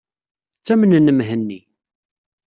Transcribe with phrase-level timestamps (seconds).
[0.59, 1.59] Ttamnen Mhenni.